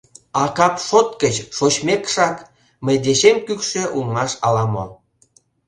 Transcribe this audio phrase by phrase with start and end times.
[0.41, 2.37] А кап шот гыч— шочмекшак,
[2.85, 4.85] мый дечем кӱкшӧ улмаш ала-мо...